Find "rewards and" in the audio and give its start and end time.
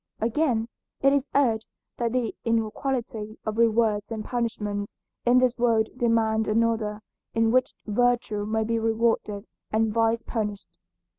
3.59-4.25